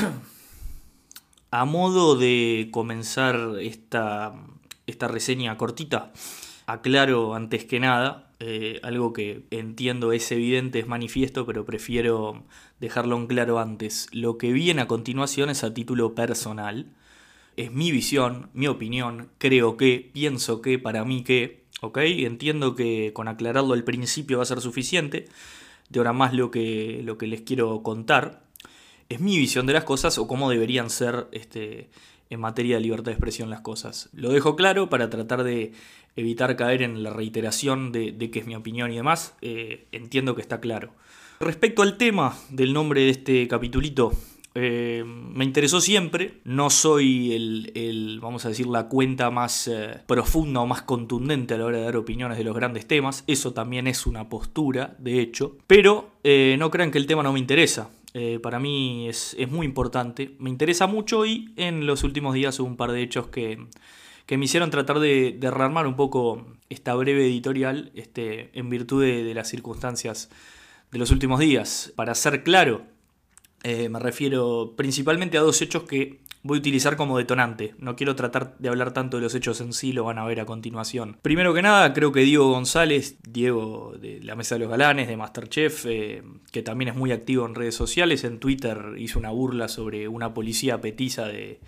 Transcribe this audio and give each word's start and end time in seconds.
A 1.50 1.64
modo 1.64 2.16
de 2.16 2.68
comenzar 2.70 3.56
esta, 3.60 4.34
esta 4.86 5.08
reseña 5.08 5.56
cortita, 5.56 6.12
aclaro 6.66 7.34
antes 7.34 7.64
que 7.64 7.80
nada 7.80 8.30
eh, 8.42 8.80
algo 8.82 9.12
que 9.12 9.44
entiendo 9.50 10.12
es 10.12 10.32
evidente, 10.32 10.78
es 10.78 10.86
manifiesto, 10.86 11.44
pero 11.44 11.66
prefiero 11.66 12.44
dejarlo 12.80 13.16
en 13.16 13.26
claro 13.26 13.58
antes. 13.58 14.08
Lo 14.12 14.38
que 14.38 14.52
viene 14.52 14.82
a 14.82 14.86
continuación 14.88 15.50
es 15.50 15.62
a 15.62 15.74
título 15.74 16.14
personal. 16.14 16.86
Es 17.56 17.70
mi 17.72 17.92
visión, 17.92 18.48
mi 18.54 18.66
opinión, 18.66 19.28
creo 19.38 19.76
que, 19.76 20.10
pienso 20.12 20.62
que, 20.62 20.78
para 20.78 21.04
mí 21.04 21.22
que, 21.22 21.64
¿ok? 21.82 21.98
Entiendo 21.98 22.74
que 22.74 23.12
con 23.12 23.28
aclararlo 23.28 23.74
al 23.74 23.84
principio 23.84 24.38
va 24.38 24.44
a 24.44 24.46
ser 24.46 24.60
suficiente. 24.62 25.28
De 25.90 26.00
ahora 26.00 26.14
más 26.14 26.32
lo 26.32 26.50
que, 26.50 27.02
lo 27.04 27.18
que 27.18 27.26
les 27.26 27.42
quiero 27.42 27.82
contar 27.82 28.49
es 29.10 29.20
mi 29.20 29.36
visión 29.36 29.66
de 29.66 29.74
las 29.74 29.84
cosas 29.84 30.16
o 30.16 30.26
cómo 30.26 30.48
deberían 30.48 30.88
ser 30.88 31.26
este, 31.32 31.90
en 32.30 32.40
materia 32.40 32.76
de 32.76 32.82
libertad 32.82 33.06
de 33.06 33.12
expresión 33.12 33.50
las 33.50 33.60
cosas. 33.60 34.08
Lo 34.14 34.30
dejo 34.30 34.56
claro 34.56 34.88
para 34.88 35.10
tratar 35.10 35.42
de 35.42 35.72
evitar 36.16 36.56
caer 36.56 36.82
en 36.82 37.02
la 37.02 37.12
reiteración 37.12 37.92
de, 37.92 38.16
que 38.30 38.38
es 38.38 38.46
mi 38.46 38.54
opinión 38.54 38.92
y 38.92 38.96
demás. 38.96 39.34
Eh, 39.42 39.86
entiendo 39.92 40.34
que 40.36 40.42
está 40.42 40.60
claro. 40.60 40.92
Respecto 41.40 41.82
al 41.82 41.96
tema 41.96 42.36
del 42.50 42.72
nombre 42.72 43.00
de 43.00 43.10
este 43.10 43.48
capitulito, 43.48 44.12
eh, 44.54 45.02
me 45.04 45.44
interesó 45.44 45.80
siempre. 45.80 46.34
No 46.44 46.70
soy 46.70 47.32
el, 47.74 48.20
vamos 48.22 48.44
a 48.44 48.50
decir, 48.50 48.68
la 48.68 48.86
cuenta 48.86 49.30
más 49.30 49.66
eh, 49.66 50.02
profunda 50.06 50.60
o 50.60 50.66
más 50.66 50.82
contundente 50.82 51.54
a 51.54 51.58
la 51.58 51.64
hora 51.64 51.78
de 51.78 51.84
dar 51.84 51.96
opiniones 51.96 52.38
de 52.38 52.44
los 52.44 52.54
grandes 52.54 52.86
temas. 52.86 53.24
Eso 53.26 53.52
también 53.52 53.88
es 53.88 54.06
una 54.06 54.28
postura, 54.28 54.94
de 54.98 55.20
hecho. 55.20 55.56
Pero 55.66 56.10
no 56.22 56.70
crean 56.70 56.92
que 56.92 56.98
el 56.98 57.06
tema 57.06 57.24
no 57.24 57.32
me 57.32 57.40
interesa. 57.40 57.90
Eh, 58.12 58.40
para 58.42 58.58
mí 58.58 59.08
es, 59.08 59.36
muy 59.48 59.66
importante, 59.66 60.34
me 60.38 60.50
interesa 60.50 60.86
mucho 60.86 61.26
y 61.26 61.52
en 61.56 61.86
los 61.86 62.02
últimos 62.02 62.34
días 62.34 62.58
hubo 62.58 62.66
un 62.66 62.76
par 62.76 62.90
de 62.92 63.02
hechos 63.02 63.28
que, 63.28 63.66
me 64.28 64.44
hicieron 64.44 64.70
tratar 64.70 65.00
de, 65.00 65.36
de, 65.38 65.50
rearmar 65.50 65.86
un 65.86 65.96
poco 65.96 66.46
esta 66.68 66.94
breve 66.94 67.26
editorial 67.26 67.90
este, 67.94 68.56
en 68.58 68.70
virtud 68.70 69.02
de, 69.02 69.34
las 69.34 69.48
circunstancias 69.48 70.30
de 70.92 70.98
los 70.98 71.10
últimos 71.10 71.40
días. 71.40 71.92
Para 71.96 72.14
ser 72.14 72.44
claro, 72.44 72.86
eh, 73.62 73.88
me 73.88 73.98
refiero 73.98 74.74
principalmente 74.76 75.36
a 75.36 75.42
dos 75.42 75.60
hechos 75.62 75.82
que 75.82 76.20
voy 76.42 76.58
a 76.58 76.60
utilizar 76.60 76.96
como 76.96 77.18
detonante. 77.18 77.74
No 77.78 77.96
quiero 77.96 78.16
tratar 78.16 78.56
de 78.58 78.68
hablar 78.68 78.92
tanto 78.92 79.16
de 79.16 79.22
los 79.22 79.34
hechos 79.34 79.60
en 79.60 79.72
sí, 79.72 79.92
lo 79.92 80.04
van 80.04 80.18
a 80.18 80.24
ver 80.24 80.40
a 80.40 80.46
continuación. 80.46 81.18
Primero 81.22 81.52
que 81.54 81.62
nada, 81.62 81.92
creo 81.92 82.12
que 82.12 82.20
Diego 82.20 82.50
González, 82.50 83.18
Diego 83.22 83.94
de 84.00 84.20
la 84.22 84.36
Mesa 84.36 84.54
de 84.54 84.60
los 84.60 84.70
Galanes, 84.70 85.08
de 85.08 85.16
Masterchef, 85.16 85.86
eh, 85.86 86.22
que 86.52 86.62
también 86.62 86.88
es 86.88 86.96
muy 86.96 87.12
activo 87.12 87.46
en 87.46 87.54
redes 87.54 87.74
sociales, 87.74 88.24
en 88.24 88.38
Twitter 88.38 88.94
hizo 88.98 89.18
una 89.18 89.30
burla 89.30 89.68
sobre 89.68 90.08
una 90.08 90.32
policía 90.34 90.80
petiza 90.80 91.26
de 91.26 91.60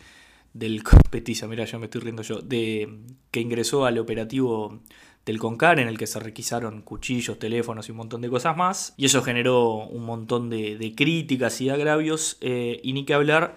del 0.55 0.83
petiza, 1.11 1.47
mira, 1.47 1.65
ya 1.65 1.79
me 1.79 1.87
estoy 1.87 2.03
riendo 2.03 2.23
yo, 2.23 2.41
de 2.41 2.99
que 3.31 3.41
ingresó 3.41 3.87
al 3.87 3.99
operativo 3.99 4.81
del 5.25 5.39
CONCAR 5.39 5.79
en 5.79 5.89
el 5.89 5.99
que 5.99 6.07
se 6.07 6.19
requisaron 6.19 6.83
cuchillos, 6.83 7.39
teléfonos 7.39 7.89
y 7.89 7.93
un 7.93 7.99
montón 7.99 8.21
de 8.21 8.29
cosas 8.29 8.57
más. 8.57 8.93
Y 8.97 9.07
eso 9.07 9.23
generó 9.23 9.77
un 9.77 10.05
montón 10.05 10.51
de, 10.51 10.93
críticas 10.97 11.61
y 11.61 11.71
agravios. 11.71 12.39
Eh, 12.41 12.81
y 12.83 12.93
ni 12.93 13.05
que 13.05 13.15
hablar 13.15 13.55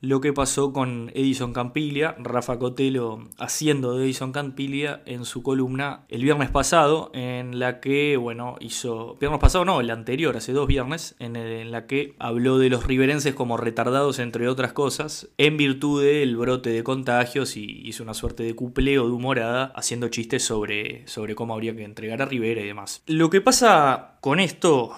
lo 0.00 0.20
que 0.20 0.32
pasó 0.32 0.72
con 0.72 1.10
Edison 1.14 1.52
Campiglia, 1.52 2.16
Rafa 2.18 2.58
Cotelo 2.58 3.28
haciendo 3.38 3.96
de 3.96 4.06
Edison 4.06 4.32
Campiglia 4.32 5.02
en 5.04 5.26
su 5.26 5.42
columna 5.42 6.04
el 6.08 6.22
viernes 6.22 6.50
pasado, 6.50 7.10
en 7.12 7.58
la 7.58 7.80
que, 7.80 8.16
bueno, 8.16 8.56
hizo, 8.60 9.16
viernes 9.20 9.40
pasado 9.40 9.66
no, 9.66 9.80
el 9.80 9.90
anterior, 9.90 10.36
hace 10.36 10.52
dos 10.52 10.66
viernes, 10.66 11.16
en, 11.18 11.70
la 11.70 11.86
que 11.86 12.14
habló 12.18 12.58
de 12.58 12.70
los 12.70 12.86
riverenses 12.86 13.34
como 13.34 13.58
retardados, 13.58 14.18
entre 14.18 14.48
otras 14.48 14.72
cosas, 14.72 15.28
en 15.36 15.58
virtud 15.58 16.02
del 16.02 16.36
brote 16.36 16.70
de 16.70 16.82
contagios 16.82 17.56
y 17.56 17.82
hizo 17.84 18.02
una 18.02 18.14
suerte 18.14 18.42
de 18.42 18.54
cupleo 18.54 19.06
de 19.06 19.12
humorada, 19.12 19.72
haciendo 19.76 20.08
chistes 20.08 20.42
sobre, 20.42 21.06
sobre 21.06 21.34
cómo 21.34 21.52
habría 21.52 21.76
que 21.76 21.84
entregar 21.84 22.22
a 22.22 22.26
Rivera 22.26 22.62
y 22.62 22.66
demás. 22.66 23.02
Lo 23.06 23.28
que 23.28 23.42
pasa 23.42 24.16
con 24.20 24.40
esto, 24.40 24.92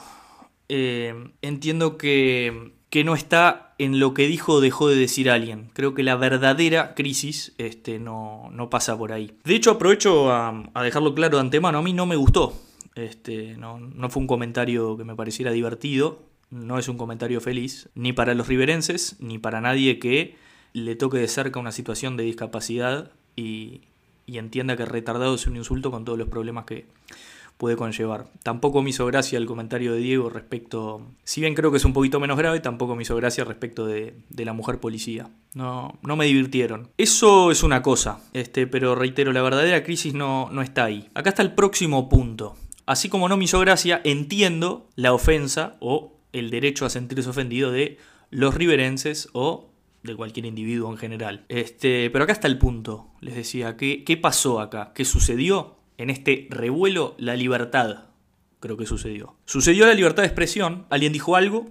eh, 0.69 1.13
entiendo 1.43 1.99
que 1.99 2.73
que 2.93 3.05
no 3.05 3.15
está 3.15 3.73
en 3.79 3.99
lo 3.99 4.13
que 4.13 4.27
dijo 4.27 4.53
o 4.53 4.61
dejó 4.61 4.87
de 4.87 4.97
decir 4.97 5.31
alguien. 5.31 5.71
Creo 5.73 5.95
que 5.95 6.03
la 6.03 6.15
verdadera 6.15 6.95
crisis 6.95 7.55
este, 7.57 7.99
no, 7.99 8.51
no 8.53 8.69
pasa 8.69 8.99
por 8.99 9.13
ahí. 9.13 9.35
De 9.45 9.55
hecho, 9.55 9.71
aprovecho 9.71 10.31
a, 10.31 10.63
dejarlo 10.85 11.15
claro 11.15 11.39
de 11.39 11.41
antemano, 11.41 11.79
a 11.79 11.83
mí 11.83 11.95
no 11.95 12.05
me 12.05 12.17
gustó. 12.17 12.53
Este, 12.95 13.57
no, 13.57 13.81
no 13.81 14.11
fue 14.11 14.21
un 14.21 14.27
comentario 14.27 14.99
que 14.99 15.05
me 15.05 15.17
pareciera 15.17 15.53
divertido, 15.53 16.21
no 16.51 16.79
es 16.79 16.87
un 16.87 16.99
comentario 16.99 17.41
feliz, 17.41 17.89
ni 17.95 18.13
para 18.13 18.35
los 18.35 18.47
riverenses, 18.47 19.17
ni 19.21 19.39
para 19.39 19.63
nadie 19.63 19.99
que 19.99 20.37
le 20.75 20.95
toque 20.95 21.17
de 21.17 21.29
cerca 21.29 21.59
una 21.59 21.73
situación 21.73 22.19
de 22.19 22.25
discapacidad 22.25 23.11
y, 23.37 23.81
y 24.27 24.37
entienda 24.37 24.77
que 24.77 24.85
retardado 24.85 25.37
es 25.37 25.47
un 25.47 25.57
insulto 25.57 25.91
con 25.91 26.05
todos 26.05 26.19
los 26.19 26.29
problemas 26.29 26.67
que, 26.67 26.85
puede 27.63 27.77
conllevar. 27.77 28.27
Tampoco 28.43 28.83
me 28.83 28.91
hizo 28.91 29.07
gracia 29.07 29.39
el 29.39 29.47
comentario 29.47 29.93
de 29.93 30.01
Diego 30.01 30.29
respecto, 30.29 31.07
si 31.23 31.41
bien 31.41 31.55
creo 31.55 31.71
que 31.71 31.77
es 31.77 31.85
un 31.85 31.93
poquito 31.93 32.19
menos 32.19 32.37
grave, 32.37 32.59
tampoco 32.59 32.97
me 32.97 33.05
hizo 33.05 33.15
gracia 33.15 33.45
respecto 33.45 33.87
de, 33.87 34.17
la 34.37 34.53
mujer 34.53 34.81
policía. 34.81 35.31
No, 35.55 35.97
no 36.03 36.17
me 36.17 36.27
divirtieron. 36.27 36.89
Eso 36.99 37.53
es 37.53 37.63
una 37.63 37.81
cosa, 37.81 38.19
este, 38.33 38.67
pero 38.67 38.97
reitero, 38.97 39.33
la 39.33 39.43
verdadera 39.43 39.85
crisis 39.85 40.13
no, 40.13 40.51
no 40.51 40.61
está 40.61 40.87
ahí. 40.87 41.09
Acá 41.15 41.29
está 41.29 41.43
el 41.43 41.55
próximo 41.55 42.09
punto. 42.09 42.57
Así 42.85 43.09
como 43.09 43.29
no 43.29 43.37
me 43.37 43.45
hizo 43.45 43.61
gracia, 43.61 44.01
entiendo 44.03 44.89
la 44.97 45.13
ofensa 45.13 45.77
o 45.79 46.17
el 46.33 46.51
derecho 46.51 46.85
a 46.85 46.91
sentirse 46.91 47.31
ofendido 47.31 47.71
de 47.71 47.97
los 48.31 48.57
riverenses 48.57 49.29
o 49.35 49.69
de 50.03 50.17
cualquier 50.17 50.47
individuo 50.47 50.91
en 50.91 50.99
general. 50.99 51.45
Este, 51.49 52.11
pero 52.11 52.25
acá 52.25 52.33
está 52.33 52.49
el 52.49 52.59
punto, 52.59 53.07
les 53.21 53.37
decía, 53.37 53.77
¿qué, 53.77 54.03
qué 54.03 54.17
pasó 54.17 54.59
acá? 54.59 54.91
¿Qué 54.97 55.05
sucedió? 55.05 55.77
En 55.99 56.11
este 56.11 56.47
revuelo 56.51 57.15
la 57.19 57.37
libertad, 57.37 58.05
creo 58.61 58.77
que 58.77 58.87
sucedió. 58.87 59.37
Sucedió 59.45 59.87
la 59.87 59.95
libertad 59.95 60.23
de 60.23 60.29
expresión, 60.29 60.87
alguien 60.91 61.13
dijo 61.13 61.37
algo, 61.37 61.71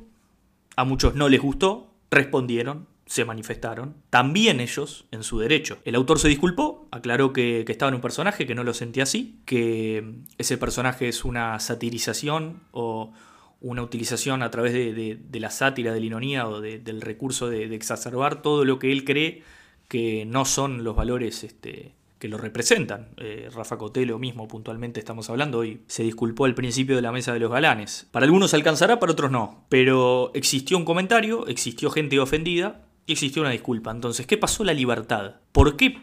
a 0.76 0.84
muchos 0.84 1.16
no 1.16 1.30
les 1.30 1.42
gustó, 1.42 1.94
respondieron, 2.10 2.88
se 3.06 3.26
manifestaron, 3.26 3.96
también 4.10 4.60
ellos 4.62 5.06
en 5.12 5.24
su 5.24 5.40
derecho. 5.40 5.80
El 5.84 5.96
autor 5.96 6.18
se 6.20 6.30
disculpó, 6.30 6.88
aclaró 6.92 7.34
que, 7.34 7.66
estaba 7.68 7.90
en 7.90 7.96
un 7.96 8.02
personaje, 8.02 8.46
que 8.46 8.56
no 8.56 8.64
lo 8.64 8.74
sentía 8.74 9.04
así, 9.04 9.42
que 9.46 10.16
ese 10.38 10.58
personaje 10.58 11.10
es 11.10 11.26
una 11.26 11.60
satirización 11.60 12.62
o 12.72 13.12
una 13.60 13.84
utilización 13.84 14.44
a 14.44 14.50
través 14.50 14.74
de, 14.74 15.20
la 15.40 15.52
sátira, 15.52 15.94
de 15.94 16.00
la 16.00 16.06
ironía 16.06 16.48
o 16.48 16.62
del 16.62 17.02
recurso 17.02 17.50
de, 17.50 17.76
exacerbar 17.76 18.42
todo 18.42 18.64
lo 18.64 18.80
que 18.80 18.92
él 18.92 19.04
cree 19.04 19.44
que 19.90 20.26
no 20.26 20.46
son 20.46 20.86
los 20.86 20.96
valores 20.96 21.44
este, 21.44 21.94
que 22.22 22.28
lo 22.28 22.38
representan. 22.38 23.10
Eh, 23.18 23.50
Rafa 23.52 23.80
Cotelo 23.80 24.20
mismo 24.20 24.48
puntualmente 24.48 25.00
estamos 25.00 25.32
hablando 25.32 25.58
hoy, 25.58 25.82
se 25.88 26.04
disculpó 26.04 26.46
al 26.46 26.54
principio 26.54 26.96
de 26.96 27.02
la 27.02 27.12
mesa 27.12 27.34
de 27.34 27.40
los 27.40 27.50
galanes. 27.50 28.08
Para 28.12 28.26
algunos 28.26 28.54
alcanzará, 28.54 29.00
para 29.00 29.12
otros 29.12 29.32
no. 29.32 29.66
Pero 29.70 30.30
existió 30.36 30.78
un 30.78 30.86
comentario, 30.86 31.48
existió 31.48 31.90
gente 31.90 32.20
ofendida 32.20 32.86
y 33.08 33.14
existió 33.14 33.42
una 33.42 33.50
disculpa. 33.50 33.90
Entonces, 33.90 34.28
¿qué 34.28 34.38
pasó 34.38 34.64
la 34.64 34.76
libertad? 34.76 35.38
¿Por 35.52 35.76
qué 35.76 35.98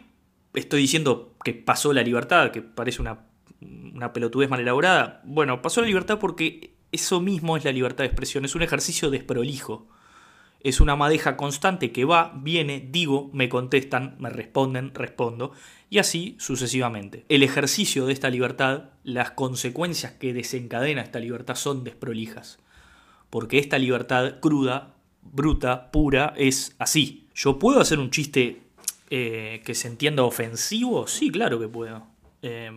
estoy 0.53 0.81
diciendo 0.81 1.35
que 1.41 1.53
pasó 1.53 1.93
la 1.93 2.03
libertad, 2.03 2.51
que 2.51 2.61
parece 2.61 3.01
una, 3.01 3.19
una 3.61 4.11
pelotudez 4.11 4.49
mal 4.49 4.59
elaborada? 4.59 5.21
Bueno, 5.23 5.61
pasó 5.61 5.79
la 5.79 5.87
libertad 5.87 6.19
porque 6.19 6.75
eso 6.91 7.21
mismo 7.21 7.55
es 7.55 7.63
la 7.63 7.71
libertad 7.71 8.03
de 8.03 8.07
expresión, 8.07 8.43
es 8.43 8.55
un 8.55 8.61
ejercicio 8.61 9.09
desprolijo 9.09 9.87
es 10.61 10.81
una 10.81 10.95
madeja 10.95 11.37
constante 11.37 11.91
que 11.91 12.05
va, 12.05 12.33
viene, 12.35 12.87
digo, 12.91 13.29
me 13.33 13.49
contestan, 13.49 14.15
me 14.19 14.29
responden, 14.29 14.93
respondo, 14.93 15.53
y 15.89 15.99
así 15.99 16.35
sucesivamente. 16.39 17.25
El 17.29 17.43
ejercicio 17.43 18.05
de 18.05 18.13
esta 18.13 18.29
libertad, 18.29 18.89
las 19.03 19.31
consecuencias 19.31 20.13
que 20.13 20.33
desencadena 20.33 21.01
esta 21.01 21.19
libertad 21.19 21.55
son 21.55 21.83
desprolijas, 21.83 22.59
porque 23.29 23.57
esta 23.57 23.77
libertad 23.77 24.39
cruda, 24.41 24.95
bruta, 25.21 25.91
pura, 25.91 26.33
es 26.35 26.75
así. 26.77 27.27
¿Yo 27.33 27.57
puedo 27.57 27.79
hacer 27.79 27.99
un 27.99 28.11
chiste 28.11 28.61
eh, 29.09 29.61
que 29.65 29.75
se 29.75 29.87
entienda 29.87 30.23
ofensivo? 30.23 31.07
Sí, 31.07 31.29
claro 31.29 31.59
que 31.59 31.67
puedo. 31.67 32.03
Eh, 32.41 32.71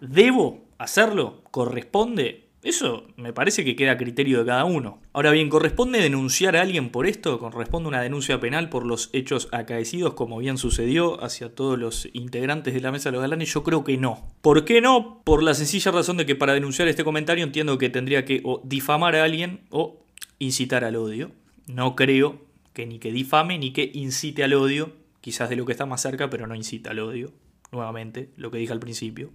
¿Debo 0.00 0.64
hacerlo? 0.78 1.42
¿Corresponde? 1.50 2.43
Eso 2.64 3.06
me 3.16 3.34
parece 3.34 3.62
que 3.62 3.76
queda 3.76 3.92
a 3.92 3.96
criterio 3.98 4.38
de 4.38 4.46
cada 4.46 4.64
uno. 4.64 4.98
Ahora 5.12 5.30
bien, 5.30 5.50
¿corresponde 5.50 6.00
denunciar 6.00 6.56
a 6.56 6.62
alguien 6.62 6.88
por 6.88 7.06
esto? 7.06 7.38
¿Corresponde 7.38 7.90
una 7.90 8.00
denuncia 8.00 8.40
penal 8.40 8.70
por 8.70 8.86
los 8.86 9.10
hechos 9.12 9.48
acaecidos 9.52 10.14
como 10.14 10.38
bien 10.38 10.56
sucedió 10.56 11.22
hacia 11.22 11.54
todos 11.54 11.78
los 11.78 12.08
integrantes 12.14 12.72
de 12.72 12.80
la 12.80 12.90
mesa 12.90 13.10
de 13.10 13.12
los 13.12 13.20
galanes? 13.20 13.52
Yo 13.52 13.62
creo 13.64 13.84
que 13.84 13.98
no. 13.98 14.26
¿Por 14.40 14.64
qué 14.64 14.80
no? 14.80 15.20
Por 15.24 15.42
la 15.42 15.52
sencilla 15.52 15.90
razón 15.90 16.16
de 16.16 16.24
que 16.24 16.36
para 16.36 16.54
denunciar 16.54 16.88
este 16.88 17.04
comentario 17.04 17.44
entiendo 17.44 17.76
que 17.76 17.90
tendría 17.90 18.24
que 18.24 18.40
o 18.44 18.62
difamar 18.64 19.14
a 19.14 19.24
alguien 19.24 19.60
o 19.68 20.02
incitar 20.38 20.84
al 20.84 20.96
odio. 20.96 21.32
No 21.66 21.94
creo 21.94 22.40
que 22.72 22.86
ni 22.86 22.98
que 22.98 23.12
difame 23.12 23.58
ni 23.58 23.74
que 23.74 23.90
incite 23.92 24.42
al 24.42 24.54
odio, 24.54 24.92
quizás 25.20 25.50
de 25.50 25.56
lo 25.56 25.66
que 25.66 25.72
está 25.72 25.84
más 25.84 26.00
cerca, 26.00 26.30
pero 26.30 26.46
no 26.46 26.54
incita 26.54 26.92
al 26.92 27.00
odio. 27.00 27.30
Nuevamente, 27.72 28.30
lo 28.38 28.50
que 28.50 28.56
dije 28.56 28.72
al 28.72 28.80
principio. 28.80 29.32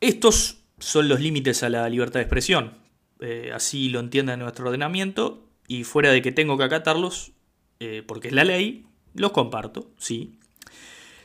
Estos 0.00 0.59
son 0.80 1.08
los 1.08 1.20
límites 1.20 1.62
a 1.62 1.68
la 1.68 1.88
libertad 1.88 2.20
de 2.20 2.24
expresión. 2.24 2.72
Eh, 3.20 3.50
así 3.54 3.90
lo 3.90 4.00
entiende 4.00 4.36
nuestro 4.36 4.66
ordenamiento 4.66 5.46
y 5.68 5.84
fuera 5.84 6.10
de 6.10 6.22
que 6.22 6.32
tengo 6.32 6.58
que 6.58 6.64
acatarlos, 6.64 7.32
eh, 7.78 8.02
porque 8.06 8.28
es 8.28 8.34
la 8.34 8.44
ley, 8.44 8.86
los 9.14 9.30
comparto, 9.32 9.90
sí. 9.98 10.38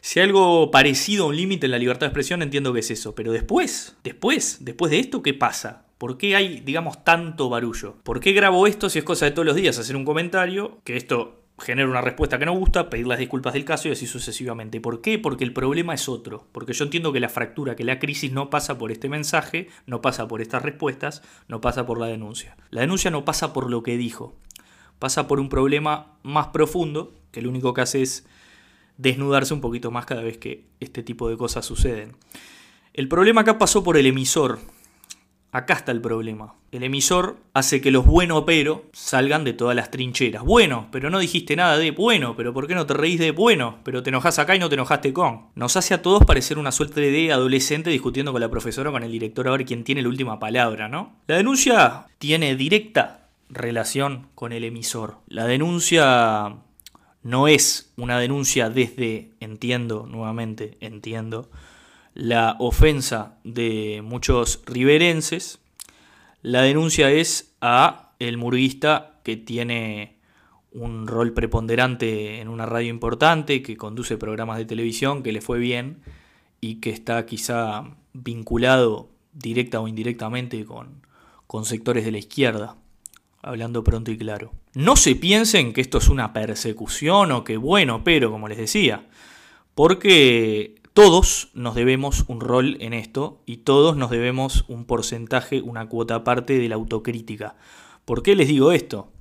Si 0.01 0.19
hay 0.19 0.27
algo 0.27 0.69
parecido 0.69 1.23
a 1.25 1.27
un 1.29 1.35
límite 1.35 1.65
en 1.65 1.71
la 1.71 1.79
libertad 1.79 2.01
de 2.01 2.07
expresión, 2.07 2.43
entiendo 2.43 2.73
que 2.73 2.81
es 2.81 2.91
eso. 2.91 3.15
Pero 3.15 3.31
después, 3.31 3.97
después, 4.03 4.59
después 4.61 4.91
de 4.91 4.99
esto, 4.99 5.23
¿qué 5.23 5.33
pasa? 5.33 5.87
¿Por 5.97 6.19
qué 6.19 6.35
hay, 6.35 6.59
digamos, 6.59 7.03
tanto 7.03 7.49
barullo? 7.49 7.95
¿Por 8.03 8.19
qué 8.19 8.33
grabo 8.33 8.67
esto 8.67 8.89
si 8.89 8.99
es 8.99 9.05
cosa 9.05 9.25
de 9.25 9.31
todos 9.31 9.47
los 9.47 9.55
días 9.55 9.79
hacer 9.79 9.95
un 9.95 10.05
comentario? 10.05 10.79
Que 10.83 10.95
esto 10.95 11.44
genera 11.57 11.89
una 11.89 12.01
respuesta 12.01 12.37
que 12.37 12.45
no 12.45 12.53
gusta, 12.53 12.89
pedir 12.89 13.07
las 13.07 13.19
disculpas 13.19 13.53
del 13.53 13.65
caso 13.65 13.87
y 13.87 13.91
así 13.91 14.07
sucesivamente. 14.07 14.81
¿Por 14.81 15.01
qué? 15.01 15.19
Porque 15.19 15.43
el 15.43 15.53
problema 15.53 15.93
es 15.93 16.09
otro. 16.09 16.47
Porque 16.51 16.73
yo 16.73 16.83
entiendo 16.83 17.13
que 17.13 17.19
la 17.19 17.29
fractura, 17.29 17.75
que 17.75 17.83
la 17.83 17.99
crisis 17.99 18.31
no 18.31 18.49
pasa 18.49 18.77
por 18.77 18.91
este 18.91 19.09
mensaje, 19.09 19.69
no 19.85 20.01
pasa 20.01 20.27
por 20.27 20.41
estas 20.41 20.63
respuestas, 20.63 21.21
no 21.47 21.61
pasa 21.61 21.85
por 21.85 21.99
la 21.99 22.07
denuncia. 22.07 22.57
La 22.71 22.81
denuncia 22.81 23.09
no 23.11 23.23
pasa 23.23 23.53
por 23.53 23.69
lo 23.69 23.83
que 23.83 23.97
dijo. 23.97 24.35
Pasa 24.99 25.27
por 25.27 25.39
un 25.39 25.49
problema 25.49 26.17
más 26.23 26.47
profundo, 26.47 27.13
que 27.31 27.41
lo 27.41 27.49
único 27.49 27.73
que 27.73 27.81
hace 27.81 28.01
es 28.01 28.25
desnudarse 28.97 29.53
un 29.53 29.61
poquito 29.61 29.91
más 29.91 30.05
cada 30.05 30.21
vez 30.21 30.37
que 30.37 30.65
este 30.79 31.03
tipo 31.03 31.29
de 31.29 31.37
cosas 31.37 31.65
suceden. 31.65 32.15
El 32.93 33.07
problema 33.07 33.41
acá 33.41 33.57
pasó 33.57 33.83
por 33.83 33.97
el 33.97 34.05
emisor, 34.05 34.59
Acá 35.55 35.75
está 35.75 35.93
el 35.93 36.01
problema. 36.01 36.55
El 36.73 36.83
emisor 36.83 37.37
hace 37.53 37.79
que 37.79 37.89
los 37.89 38.05
bueno 38.05 38.45
pero 38.45 38.89
salgan 38.91 39.45
de 39.45 39.53
todas 39.53 39.73
las 39.73 39.89
trincheras. 39.89 40.43
Bueno, 40.43 40.89
pero 40.91 41.09
no 41.09 41.17
dijiste 41.17 41.55
nada 41.55 41.77
de 41.77 41.91
bueno, 41.91 42.35
pero 42.35 42.53
¿por 42.53 42.67
qué 42.67 42.75
no 42.75 42.85
te 42.85 42.93
reís 42.93 43.21
de 43.21 43.31
bueno? 43.31 43.77
Pero 43.85 44.03
te 44.03 44.09
enojas 44.09 44.37
acá 44.37 44.57
y 44.57 44.59
no 44.59 44.67
te 44.67 44.75
enojaste 44.75 45.13
con. 45.13 45.45
Nos 45.55 45.77
hace 45.77 45.93
a 45.93 46.01
todos 46.01 46.25
parecer 46.25 46.57
una 46.57 46.73
suerte 46.73 46.99
de 46.99 47.31
adolescente 47.31 47.89
discutiendo 47.89 48.33
con 48.33 48.41
la 48.41 48.51
profesora 48.51 48.89
o 48.89 48.91
con 48.91 49.03
el 49.03 49.13
director 49.13 49.47
a 49.47 49.51
ver 49.51 49.63
quién 49.63 49.85
tiene 49.85 50.01
la 50.01 50.09
última 50.09 50.39
palabra, 50.39 50.89
¿no? 50.89 51.15
La 51.25 51.37
denuncia 51.37 52.07
tiene 52.17 52.57
directa 52.57 53.29
relación 53.47 54.27
con 54.35 54.51
el 54.51 54.65
emisor. 54.65 55.19
La 55.29 55.45
denuncia 55.45 56.57
no 57.23 57.47
es 57.47 57.93
una 57.95 58.19
denuncia 58.19 58.69
desde, 58.69 59.31
entiendo, 59.39 60.05
nuevamente, 60.05 60.77
entiendo, 60.81 61.49
la 62.15 62.55
ofensa 62.59 63.37
de 63.43 64.01
muchos 64.03 64.63
riverenses. 64.65 65.59
La 66.41 66.61
denuncia 66.61 67.11
es 67.11 67.53
a 67.61 68.13
el 68.19 68.37
murguista 68.37 69.19
que 69.23 69.35
tiene 69.35 70.15
un 70.71 71.07
rol 71.07 71.33
preponderante 71.33 72.39
en 72.39 72.47
una 72.47 72.65
radio 72.65 72.89
importante, 72.89 73.61
que 73.61 73.77
conduce 73.77 74.17
programas 74.17 74.57
de 74.57 74.65
televisión, 74.65 75.23
que 75.23 75.33
le 75.33 75.41
fue 75.41 75.59
bien 75.59 76.01
y 76.61 76.75
que 76.75 76.89
está 76.89 77.25
quizá 77.25 77.83
vinculado 78.13 79.09
directa 79.33 79.81
o 79.81 79.87
indirectamente 79.87 80.63
con, 80.65 81.05
con 81.47 81.65
sectores 81.65 82.05
de 82.05 82.11
la 82.11 82.17
izquierda, 82.17 82.77
hablando 83.41 83.83
pronto 83.83 84.11
y 84.11 84.17
claro. 84.17 84.53
No 84.73 84.95
se 84.95 85.15
piensen 85.15 85.73
que 85.73 85.81
esto 85.81 85.97
es 85.97 86.07
una 86.07 86.31
persecución 86.31 87.33
o 87.33 87.43
que 87.43 87.57
bueno, 87.57 88.03
pero 88.05 88.31
como 88.31 88.47
les 88.47 88.57
decía, 88.57 89.05
porque 89.73 90.74
todos 90.95 91.49
nos 91.53 91.75
debemos 91.75 92.23
un 92.29 92.39
rol 92.39 92.77
en 92.79 92.93
esto 92.93 93.41
y 93.45 93.57
todos 93.57 93.97
nos 93.97 94.09
debemos 94.09 94.63
un 94.69 94.85
porcentaje, 94.85 95.59
una 95.59 95.89
cuota 95.89 96.15
aparte 96.15 96.57
de 96.57 96.69
la 96.69 96.75
autocrítica. 96.75 97.57
¿Por 98.05 98.23
qué 98.23 98.33
les 98.33 98.47
digo 98.47 98.71
esto? 98.71 99.11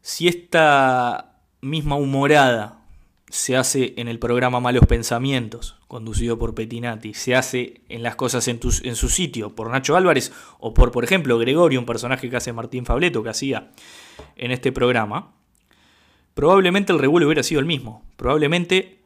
Si 0.00 0.26
esta 0.26 1.36
misma 1.60 1.94
humorada 1.94 2.80
se 3.28 3.56
hace 3.56 3.94
en 3.96 4.08
el 4.08 4.18
programa 4.18 4.58
Malos 4.58 4.86
Pensamientos, 4.88 5.76
conducido 5.86 6.36
por 6.36 6.56
Petinati, 6.56 7.14
se 7.14 7.36
hace 7.36 7.82
en 7.88 8.02
las 8.02 8.16
cosas 8.16 8.48
en, 8.48 8.60
su 8.60 9.08
sitio 9.08 9.54
por 9.54 9.70
Nacho 9.70 9.96
Álvarez 9.96 10.32
o 10.58 10.74
por, 10.74 10.90
por 10.90 11.04
ejemplo, 11.04 11.38
Gregorio, 11.38 11.78
un 11.78 11.86
personaje 11.86 12.28
que 12.28 12.36
hace 12.38 12.52
Martín 12.52 12.84
Fableto, 12.84 13.22
que 13.22 13.30
hacía 13.30 13.70
en 14.34 14.50
este 14.50 14.72
programa, 14.72 15.32
probablemente 16.34 16.92
el 16.92 16.98
revuelo 16.98 17.28
hubiera 17.28 17.44
sido 17.44 17.60
el 17.60 17.66
mismo. 17.66 18.02
Probablemente 18.16 18.97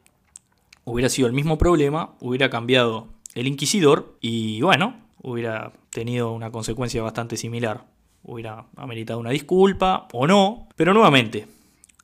hubiera 0.85 1.09
sido 1.09 1.27
el 1.27 1.33
mismo 1.33 1.57
problema, 1.57 2.15
hubiera 2.19 2.49
cambiado 2.49 3.07
el 3.35 3.47
inquisidor 3.47 4.17
y 4.21 4.61
bueno, 4.61 4.95
hubiera 5.21 5.73
tenido 5.89 6.31
una 6.31 6.51
consecuencia 6.51 7.01
bastante 7.01 7.37
similar. 7.37 7.85
Hubiera 8.23 8.65
ameritado 8.77 9.19
una 9.19 9.31
disculpa 9.31 10.07
o 10.13 10.27
no, 10.27 10.69
pero 10.75 10.93
nuevamente, 10.93 11.47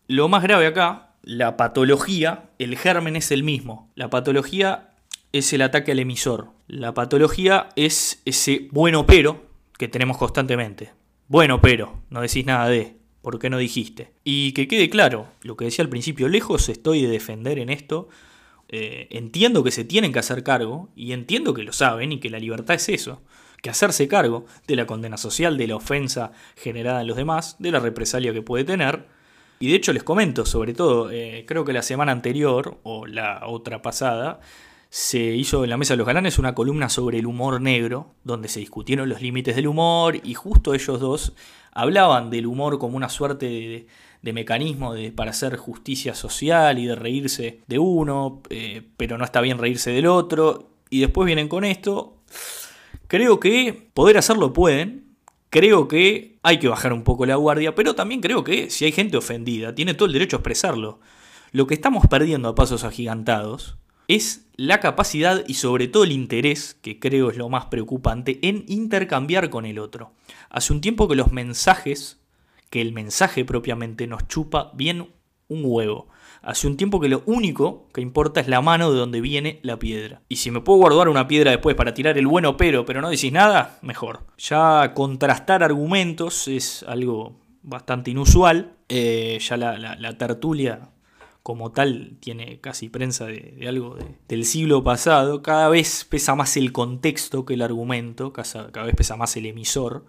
lo 0.08 0.28
más 0.28 0.44
grave 0.44 0.68
acá, 0.68 1.14
la 1.22 1.56
patología, 1.56 2.50
el 2.60 2.78
germen 2.78 3.16
es 3.16 3.31
el 3.31 3.44
mismo. 3.44 3.90
La 3.96 4.10
patología 4.10 4.90
es 5.32 5.54
el 5.54 5.62
ataque 5.62 5.92
al 5.92 6.00
emisor. 6.00 6.50
La 6.68 6.94
patología 6.94 7.70
es 7.75 8.22
ese 8.25 8.68
bueno 8.72 9.06
pero 9.06 9.46
que 9.78 9.88
tenemos 9.88 10.18
constantemente. 10.18 10.92
Bueno 11.28 11.62
pero, 11.62 12.02
no 12.10 12.22
decís 12.22 12.46
nada 12.46 12.68
de, 12.68 12.98
¿por 13.22 13.40
qué 13.40 13.50
no 13.50 13.58
dijiste? 13.58 14.12
Y 14.24 14.54
que 14.54 14.68
quede 14.68 14.90
claro, 14.90 15.28
lo 15.42 15.56
que 15.56 15.66
decía 15.66 15.84
al 15.84 15.90
principio, 15.90 16.28
lejos 16.28 16.68
estoy 16.70 17.04
de 17.04 17.10
defender 17.10 17.60
en 17.60 17.70
esto 17.70 18.10
eh, 18.69 19.07
entiendo 19.10 19.63
que 19.63 19.71
se 19.71 19.83
tienen 19.83 20.13
que 20.13 20.19
hacer 20.19 20.44
cargo 20.44 20.89
y 20.95 21.13
entiendo 21.13 21.54
que 21.54 21.63
lo 21.63 21.74
saben 21.74 22.12
y 22.12 22.19
que 22.19 22.30
la 22.30 22.39
libertad 22.39 22.75
es 22.75 22.88
eso, 22.89 23.21
que 23.62 23.69
hacerse 23.69 24.07
cargo 24.07 24.45
de 24.68 24.75
la 24.75 24.86
condena 24.86 25.18
social, 25.18 25.57
de 25.57 25.68
la 25.68 25.75
ofensa 25.75 26.31
generada 26.56 27.01
en 27.01 27.07
los 27.07 27.18
demás, 27.18 27.56
de 27.60 27.71
la 27.71 27.80
represalia 27.80 28.31
que 28.31 28.42
puede 28.42 28.63
tener. 28.63 29.07
Y 29.60 29.69
de 29.69 29.75
hecho 29.75 29.92
les 29.92 30.04
comento, 30.04 30.45
sobre 30.45 30.74
todo, 30.74 31.12
eh, 31.12 31.45
creo 31.48 31.66
que 31.66 31.74
la 31.74 31.81
semana 31.81 32.12
anterior 32.12 32.80
o 32.83 33.07
la 33.07 33.42
otra 33.48 33.81
pasada, 33.81 34.39
se 34.89 35.19
hizo 35.19 35.63
en 35.63 35.69
la 35.69 35.77
Mesa 35.77 35.94
de 35.94 35.98
los 35.98 36.07
Galanes 36.07 36.39
una 36.39 36.56
columna 36.56 36.89
sobre 36.89 37.19
el 37.19 37.27
humor 37.27 37.62
negro, 37.62 38.15
donde 38.24 38.48
se 38.48 38.60
discutieron 38.60 39.07
los 39.07 39.22
límites 39.22 39.56
del 39.56 39.68
humor 39.68 40.19
y 40.24 40.33
justo 40.33 40.74
ellos 40.74 41.00
dos 41.00 41.33
hablaban 41.72 42.30
del 42.31 42.48
humor 42.48 42.80
como 42.80 42.98
una 42.98 43.10
suerte 43.10 43.45
de 43.45 43.88
de 44.21 44.33
mecanismo 44.33 44.94
de, 44.94 45.12
para 45.12 45.31
hacer 45.31 45.56
justicia 45.57 46.13
social 46.13 46.77
y 46.80 46.86
de 46.86 46.95
reírse 46.95 47.62
de 47.68 47.80
uno, 47.80 48.42
eh, 48.50 48.81
pero 48.98 49.18
no 49.18 49.25
está 49.25 49.42
bien 49.42 49.57
reírse 49.57 49.92
del 49.92 50.07
otro. 50.07 50.69
Y 50.89 51.01
después 51.01 51.25
vienen 51.25 51.48
con 51.48 51.63
esto. 51.63 52.18
Creo 53.07 53.39
que 53.39 53.89
poder 53.94 54.18
hacerlo 54.18 54.54
pueden. 54.54 55.16
Creo 55.50 55.88
que 55.88 56.38
hay 56.44 56.60
que 56.60 56.68
bajar 56.68 56.94
un 56.94 57.04
poco 57.04 57.25
la 57.25 57.36
guardia, 57.36 57.74
pero 57.74 57.95
también 57.95 58.21
creo 58.21 58.44
que 58.44 58.69
si 58.69 58.86
hay 58.86 58.92
gente 58.92 59.18
ofendida, 59.18 59.74
tiene 59.74 59.94
todo 59.94 60.06
el 60.06 60.13
derecho 60.13 60.38
a 60.38 60.39
expresarlo. 60.39 61.00
Lo 61.51 61.65
que 61.65 61.74
estamos 61.74 62.06
perdiendo 62.07 62.50
a 62.50 62.56
pasos 62.56 62.83
agigantados 62.83 63.77
es 64.07 64.48
la 64.56 64.80
capacidad 64.80 65.44
y 65.48 65.56
sobre 65.56 65.88
todo 65.88 66.04
el 66.04 66.12
interés, 66.12 66.75
que 66.81 67.00
creo 67.00 67.31
es 67.31 67.38
lo 67.38 67.50
más 67.50 67.65
preocupante, 67.65 68.39
en 68.42 68.65
intercambiar 68.68 69.50
con 69.50 69.65
el 69.65 69.80
otro. 69.80 70.12
Hace 70.50 70.74
un 70.74 70.81
tiempo 70.81 71.07
que 71.07 71.15
los 71.15 71.31
mensajes 71.31 72.19
que 72.69 72.81
el 72.81 72.94
mensaje 72.94 73.45
propiamente 73.45 74.07
nos 74.07 74.27
chupa 74.27 74.71
bien 74.74 75.10
un 75.48 75.62
huevo. 75.66 76.07
Hace 76.42 76.68
un 76.68 76.77
tiempo 76.77 77.01
que 77.01 77.10
lo 77.10 77.24
único 77.25 77.89
que 77.94 78.01
importa 78.01 78.39
es 78.39 78.48
la 78.48 78.62
mano 78.62 78.91
de 78.91 79.00
donde 79.00 79.20
viene 79.20 79.60
la 79.62 79.77
piedra. 79.77 80.22
Y 80.29 80.38
si 80.38 80.51
me 80.51 80.62
puedo 80.62 80.79
guardar 80.79 81.10
una 81.10 81.27
piedra 81.27 81.51
después 81.51 81.75
para 81.75 81.94
tirar 81.94 82.17
el 82.17 82.27
bueno 82.27 82.55
pero, 82.55 82.86
pero 82.86 83.01
no 83.01 83.10
decís 83.10 83.34
nada, 83.34 83.77
mejor. 83.82 84.25
Ya 84.38 84.94
contrastar 84.94 85.63
argumentos 85.63 86.48
es 86.48 86.84
algo 86.84 87.41
bastante 87.62 88.12
inusual. 88.12 88.77
Eh, 88.88 89.38
ya 89.41 89.58
la, 89.58 90.17
tertulia 90.17 90.91
como 91.44 91.72
tal 91.72 92.17
tiene 92.20 92.60
casi 92.62 92.89
prensa 92.89 93.25
de, 93.25 93.65
algo 93.67 93.98
del 94.27 94.46
siglo 94.46 94.84
pasado. 94.84 95.41
Cada 95.41 95.67
vez 95.67 96.05
pesa 96.05 96.36
más 96.36 96.55
el 96.55 96.72
contexto 96.72 97.46
que 97.46 97.55
el 97.55 97.62
argumento, 97.62 98.32
cada 98.32 98.86
vez 98.86 98.96
pesa 98.96 99.17
más 99.17 99.36
el 99.36 99.48
emisor 99.48 100.05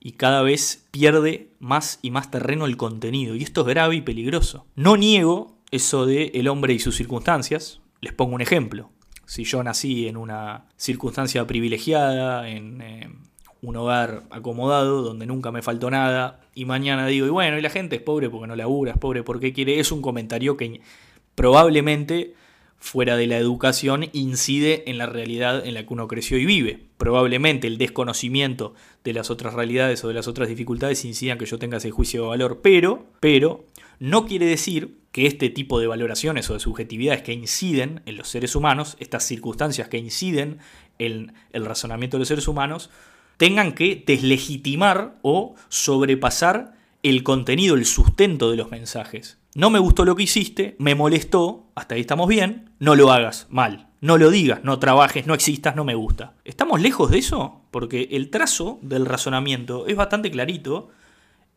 y 0.00 0.12
cada 0.12 0.42
vez 0.42 0.86
pierde 0.90 1.50
más 1.58 1.98
y 2.02 2.10
más 2.10 2.30
terreno 2.30 2.64
el 2.64 2.78
contenido. 2.78 3.36
Y 3.36 3.42
esto 3.42 3.60
es 3.60 3.66
grave 3.66 3.96
y 3.96 4.00
peligroso. 4.00 4.66
No 4.74 4.96
niego 4.96 5.58
eso 5.70 6.06
de 6.06 6.32
el 6.34 6.48
hombre 6.48 6.72
y 6.72 6.78
sus 6.78 6.96
circunstancias. 6.96 7.80
Les 8.00 8.14
pongo 8.14 8.34
un 8.34 8.40
ejemplo. 8.40 8.90
Si 9.26 9.44
yo 9.44 9.62
nací 9.62 10.08
en 10.08 10.16
una 10.16 10.64
circunstancia 10.76 11.46
privilegiada, 11.46 12.48
en 12.48 12.80
eh, 12.80 13.10
un 13.60 13.76
hogar 13.76 14.24
acomodado, 14.30 15.02
donde 15.02 15.26
nunca 15.26 15.52
me 15.52 15.62
faltó 15.62 15.90
nada, 15.90 16.40
y 16.54 16.64
mañana 16.64 17.06
digo, 17.06 17.26
y 17.26 17.30
bueno, 17.30 17.58
y 17.58 17.62
la 17.62 17.70
gente 17.70 17.96
es 17.96 18.02
pobre 18.02 18.30
porque 18.30 18.48
no 18.48 18.56
labura, 18.56 18.92
es 18.92 18.98
pobre 18.98 19.22
porque 19.22 19.52
quiere, 19.52 19.78
es 19.78 19.92
un 19.92 20.02
comentario 20.02 20.56
que 20.56 20.80
probablemente 21.34 22.34
fuera 22.80 23.16
de 23.16 23.26
la 23.26 23.36
educación 23.36 24.08
incide 24.12 24.90
en 24.90 24.98
la 24.98 25.06
realidad 25.06 25.64
en 25.64 25.74
la 25.74 25.86
que 25.86 25.92
uno 25.92 26.08
creció 26.08 26.38
y 26.38 26.46
vive. 26.46 26.86
Probablemente 26.96 27.66
el 27.66 27.78
desconocimiento 27.78 28.74
de 29.04 29.12
las 29.12 29.30
otras 29.30 29.54
realidades 29.54 30.02
o 30.02 30.08
de 30.08 30.14
las 30.14 30.26
otras 30.26 30.48
dificultades 30.48 31.04
incidan 31.04 31.38
que 31.38 31.46
yo 31.46 31.58
tenga 31.58 31.76
ese 31.76 31.90
juicio 31.90 32.22
de 32.22 32.28
valor, 32.28 32.60
pero, 32.62 33.06
pero 33.20 33.66
no 33.98 34.24
quiere 34.26 34.46
decir 34.46 34.96
que 35.12 35.26
este 35.26 35.50
tipo 35.50 35.78
de 35.78 35.86
valoraciones 35.86 36.48
o 36.48 36.54
de 36.54 36.60
subjetividades 36.60 37.22
que 37.22 37.34
inciden 37.34 38.02
en 38.06 38.16
los 38.16 38.28
seres 38.28 38.56
humanos, 38.56 38.96
estas 38.98 39.24
circunstancias 39.24 39.88
que 39.88 39.98
inciden 39.98 40.58
en 40.98 41.34
el 41.52 41.66
razonamiento 41.66 42.16
de 42.16 42.20
los 42.20 42.28
seres 42.28 42.48
humanos, 42.48 42.90
tengan 43.36 43.74
que 43.74 44.02
deslegitimar 44.06 45.18
o 45.22 45.54
sobrepasar 45.68 46.72
el 47.02 47.22
contenido, 47.22 47.74
el 47.74 47.84
sustento 47.84 48.50
de 48.50 48.56
los 48.56 48.70
mensajes. 48.70 49.39
No 49.54 49.70
me 49.70 49.80
gustó 49.80 50.04
lo 50.04 50.14
que 50.14 50.22
hiciste, 50.22 50.76
me 50.78 50.94
molestó, 50.94 51.70
hasta 51.74 51.96
ahí 51.96 52.02
estamos 52.02 52.28
bien, 52.28 52.70
no 52.78 52.94
lo 52.94 53.10
hagas 53.10 53.46
mal. 53.50 53.88
No 54.00 54.16
lo 54.16 54.30
digas, 54.30 54.64
no 54.64 54.78
trabajes, 54.78 55.26
no 55.26 55.34
existas, 55.34 55.76
no 55.76 55.84
me 55.84 55.94
gusta. 55.94 56.34
¿Estamos 56.44 56.80
lejos 56.80 57.10
de 57.10 57.18
eso? 57.18 57.60
Porque 57.70 58.08
el 58.12 58.30
trazo 58.30 58.78
del 58.80 59.04
razonamiento 59.04 59.86
es 59.86 59.96
bastante 59.96 60.30
clarito 60.30 60.88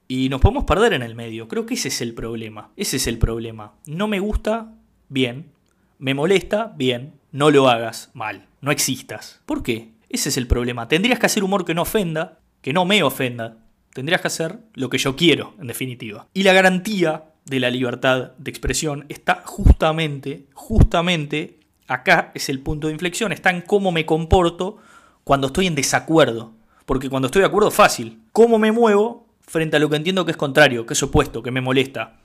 Y 0.09 0.27
nos 0.27 0.41
podemos 0.41 0.65
perder 0.65 0.93
en 0.93 1.03
el 1.03 1.15
medio. 1.15 1.47
Creo 1.47 1.65
que 1.65 1.75
ese 1.75 1.87
es 1.87 2.01
el 2.01 2.13
problema. 2.13 2.71
Ese 2.75 2.97
es 2.97 3.07
el 3.07 3.17
problema. 3.17 3.75
No 3.85 4.07
me 4.09 4.19
gusta, 4.19 4.73
bien. 5.07 5.51
Me 5.99 6.13
molesta, 6.13 6.73
bien. 6.75 7.13
No 7.31 7.49
lo 7.51 7.69
hagas, 7.69 8.11
mal. 8.13 8.47
No 8.59 8.71
existas. 8.71 9.41
¿Por 9.45 9.63
qué? 9.63 9.93
Ese 10.09 10.29
es 10.29 10.37
el 10.37 10.47
problema. 10.47 10.89
Tendrías 10.89 11.19
que 11.19 11.27
hacer 11.27 11.43
humor 11.43 11.63
que 11.63 11.73
no 11.73 11.83
ofenda, 11.83 12.39
que 12.61 12.73
no 12.73 12.83
me 12.83 13.01
ofenda. 13.03 13.59
Tendrías 13.93 14.19
que 14.19 14.27
hacer 14.27 14.59
lo 14.73 14.89
que 14.89 14.97
yo 14.97 15.15
quiero, 15.15 15.53
en 15.61 15.67
definitiva. 15.67 16.27
Y 16.33 16.43
la 16.43 16.51
garantía 16.51 17.32
de 17.45 17.59
la 17.59 17.69
libertad 17.69 18.31
de 18.37 18.49
expresión 18.49 19.05
está 19.09 19.43
justamente, 19.45 20.47
justamente, 20.53 21.59
acá 21.87 22.31
es 22.33 22.49
el 22.49 22.59
punto 22.59 22.87
de 22.87 22.93
inflexión, 22.93 23.31
está 23.31 23.49
en 23.49 23.61
cómo 23.61 23.91
me 23.91 24.05
comporto 24.05 24.77
cuando 25.23 25.47
estoy 25.47 25.67
en 25.67 25.75
desacuerdo. 25.75 26.53
Porque 26.85 27.09
cuando 27.09 27.27
estoy 27.27 27.41
de 27.41 27.47
acuerdo, 27.47 27.71
fácil. 27.71 28.21
¿Cómo 28.31 28.59
me 28.59 28.71
muevo 28.71 29.27
frente 29.41 29.77
a 29.77 29.79
lo 29.79 29.89
que 29.89 29.95
entiendo 29.95 30.25
que 30.25 30.31
es 30.31 30.37
contrario, 30.37 30.85
que 30.85 30.93
es 30.93 31.03
opuesto, 31.03 31.41
que 31.41 31.51
me 31.51 31.61
molesta? 31.61 32.19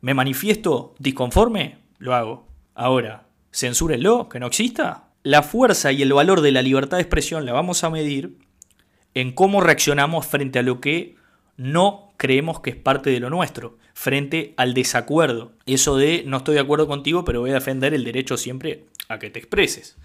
¿Me 0.00 0.14
manifiesto 0.14 0.94
disconforme? 0.98 1.78
Lo 1.98 2.14
hago. 2.14 2.46
Ahora, 2.74 3.26
censúrenlo, 3.52 4.28
que 4.28 4.40
no 4.40 4.46
exista. 4.46 5.04
La 5.22 5.42
fuerza 5.42 5.92
y 5.92 6.00
el 6.00 6.14
valor 6.14 6.40
de 6.40 6.52
la 6.52 6.62
libertad 6.62 6.96
de 6.96 7.02
expresión 7.02 7.44
la 7.44 7.52
vamos 7.52 7.84
a 7.84 7.90
medir 7.90 8.38
en 9.12 9.32
cómo 9.32 9.60
reaccionamos 9.60 10.26
frente 10.26 10.60
a 10.60 10.62
lo 10.62 10.80
que 10.80 11.16
no 11.60 12.14
creemos 12.16 12.60
que 12.60 12.70
es 12.70 12.76
parte 12.76 13.10
de 13.10 13.20
lo 13.20 13.28
nuestro, 13.28 13.76
frente 13.92 14.54
al 14.56 14.72
desacuerdo. 14.72 15.52
Eso 15.66 15.98
de 15.98 16.24
no 16.26 16.38
estoy 16.38 16.54
de 16.54 16.62
acuerdo 16.62 16.88
contigo, 16.88 17.22
pero 17.22 17.40
voy 17.40 17.50
a 17.50 17.54
defender 17.54 17.92
el 17.92 18.02
derecho 18.02 18.38
siempre 18.38 18.86
a 19.10 19.18
que 19.18 19.28
te 19.28 19.40
expreses. 19.40 19.98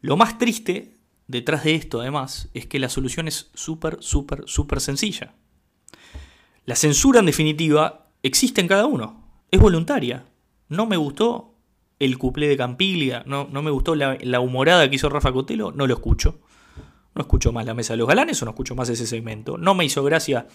Lo 0.00 0.16
más 0.16 0.38
triste 0.38 0.94
detrás 1.26 1.64
de 1.64 1.74
esto, 1.74 2.00
además, 2.00 2.48
es 2.54 2.64
que 2.64 2.78
la 2.78 2.88
solución 2.88 3.28
es 3.28 3.50
súper, 3.52 3.98
súper, 4.00 4.44
súper 4.46 4.80
sencilla. 4.80 5.34
La 6.64 6.76
censura, 6.76 7.20
en 7.20 7.26
definitiva, 7.26 8.06
existe 8.22 8.62
en 8.62 8.68
cada 8.68 8.86
uno. 8.86 9.22
Es 9.50 9.60
voluntaria. 9.60 10.24
No 10.70 10.86
me 10.86 10.96
gustó 10.96 11.56
el 11.98 12.16
cuplé 12.16 12.48
de 12.48 12.56
Campiglia, 12.56 13.22
no, 13.26 13.46
no 13.52 13.60
me 13.60 13.70
gustó 13.70 13.94
la, 13.94 14.16
la 14.22 14.40
humorada 14.40 14.88
que 14.88 14.96
hizo 14.96 15.10
Rafa 15.10 15.30
Cotelo, 15.30 15.72
no 15.72 15.86
lo 15.86 15.92
escucho. 15.92 16.40
No 17.20 17.24
escucho 17.24 17.52
más 17.52 17.66
la 17.66 17.74
mesa 17.74 17.92
de 17.92 17.98
los 17.98 18.08
galanes 18.08 18.40
o 18.40 18.46
no 18.46 18.52
escucho 18.52 18.74
más 18.74 18.88
ese 18.88 19.06
segmento. 19.06 19.58
No 19.58 19.74
me 19.74 19.84
hizo 19.84 20.02
gracia 20.02 20.46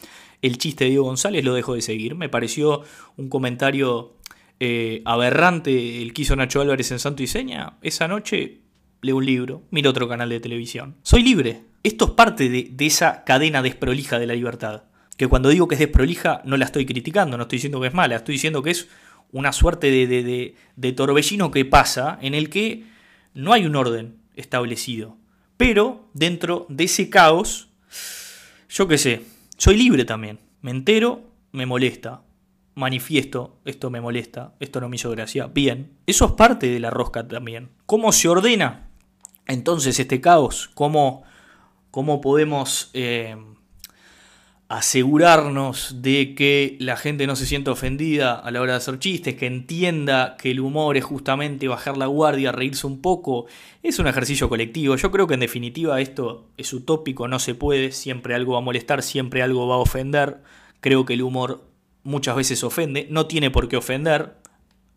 el 0.41 0.57
chiste 0.57 0.85
de 0.85 0.89
Diego 0.89 1.05
González, 1.05 1.45
lo 1.45 1.53
dejo 1.53 1.75
de 1.75 1.83
seguir. 1.83 2.15
Me 2.15 2.27
pareció 2.27 2.81
un 3.17 3.29
comentario 3.29 4.15
eh, 4.59 5.03
aberrante 5.05 6.01
el 6.01 6.11
que 6.11 6.23
hizo 6.23 6.35
Nacho 6.35 6.61
Álvarez 6.61 6.89
en 6.89 6.97
Santo 6.97 7.21
y 7.21 7.27
Seña. 7.27 7.77
Esa 7.83 8.07
noche 8.07 8.61
leo 9.03 9.17
un 9.17 9.27
libro, 9.27 9.61
miro 9.69 9.91
otro 9.91 10.09
canal 10.09 10.27
de 10.27 10.39
televisión. 10.39 10.95
Soy 11.03 11.21
libre. 11.21 11.65
Esto 11.83 12.05
es 12.05 12.11
parte 12.13 12.49
de, 12.49 12.73
esa 12.79 13.23
cadena 13.25 13.61
desprolija 13.61 14.17
de 14.17 14.25
la 14.25 14.33
libertad. 14.33 14.85
Que 15.17 15.27
cuando 15.27 15.49
digo 15.49 15.67
que 15.67 15.75
es 15.75 15.79
desprolija, 15.79 16.41
no 16.45 16.57
la 16.57 16.65
estoy 16.65 16.87
criticando, 16.87 17.37
no 17.37 17.43
estoy 17.43 17.57
diciendo 17.57 17.79
que 17.79 17.89
es 17.89 17.93
mala, 17.93 18.15
estoy 18.15 18.33
diciendo 18.33 18.63
que 18.63 18.71
es 18.71 18.87
una 19.31 19.53
suerte 19.53 19.91
de, 19.91 20.93
torbellino 20.93 21.51
que 21.51 21.63
pasa 21.63 22.17
en 22.23 22.33
el 22.33 22.49
que 22.49 22.85
no 23.35 23.53
hay 23.53 23.67
un 23.67 23.75
orden 23.75 24.15
establecido. 24.33 25.15
Pero 25.57 26.09
dentro 26.13 26.65
de 26.69 26.85
ese 26.85 27.09
caos, 27.09 27.69
yo 28.69 28.87
qué 28.87 28.97
sé, 28.97 29.21
soy 29.57 29.77
libre 29.77 30.05
también. 30.05 30.39
Me 30.61 30.71
entero, 30.71 31.21
me 31.51 31.65
molesta. 31.65 32.21
Manifiesto, 32.73 33.61
esto 33.63 33.89
me 33.89 34.01
molesta, 34.01 34.53
esto 34.59 34.81
no 34.81 34.89
me 34.89 34.97
hizo 34.97 35.09
gracia. 35.11 35.47
Bien, 35.47 35.97
eso 36.05 36.25
es 36.25 36.31
parte 36.33 36.67
de 36.67 36.81
la 36.81 36.89
rosca 36.89 37.25
también. 37.25 37.69
¿Cómo 37.85 38.11
se 38.11 38.27
ordena 38.27 38.89
entonces 39.47 39.97
este 39.97 40.19
caos? 40.19 40.69
¿Cómo, 40.73 41.23
cómo 41.89 42.19
podemos 42.19 42.89
eh, 42.93 43.37
asegurarnos 44.67 46.01
de 46.01 46.33
que 46.33 46.75
la 46.79 46.97
gente 46.97 47.27
no 47.27 47.35
se 47.35 47.45
sienta 47.45 47.71
ofendida 47.71 48.33
a 48.33 48.49
la 48.49 48.61
hora 48.61 48.73
de 48.73 48.77
hacer 48.77 48.97
chistes, 48.97 49.35
que 49.35 49.45
entienda 49.45 50.37
que 50.37 50.51
el 50.51 50.59
humor 50.59 50.97
es 50.97 51.03
justamente 51.03 51.67
bajar 51.67 51.97
la 51.97 52.07
guardia, 52.07 52.51
reírse 52.51 52.87
un 52.87 53.01
poco. 53.01 53.45
Es 53.83 53.99
un 53.99 54.07
ejercicio 54.07 54.49
colectivo. 54.49 54.95
Yo 54.95 55.11
creo 55.11 55.27
que 55.27 55.35
en 55.35 55.41
definitiva 55.41 56.01
esto 56.01 56.47
es 56.57 56.73
utópico, 56.73 57.27
no 57.27 57.37
se 57.37 57.53
puede, 57.53 57.91
siempre 57.91 58.33
algo 58.33 58.53
va 58.53 58.59
a 58.59 58.61
molestar, 58.61 59.03
siempre 59.03 59.43
algo 59.43 59.67
va 59.67 59.75
a 59.75 59.79
ofender. 59.79 60.41
Creo 60.79 61.05
que 61.05 61.13
el 61.13 61.21
humor 61.21 61.63
muchas 62.03 62.35
veces 62.35 62.63
ofende, 62.63 63.07
no 63.11 63.27
tiene 63.27 63.51
por 63.51 63.67
qué 63.67 63.77
ofender. 63.77 64.33